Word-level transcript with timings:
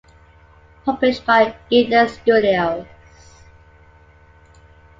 Published 0.83 1.27
by 1.27 1.55
Eden 1.69 2.07
Studios. 2.09 2.87